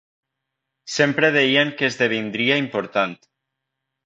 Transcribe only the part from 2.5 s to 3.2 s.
important.